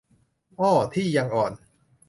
[0.59, 1.51] อ้อ ที่ "ยังอ่อน"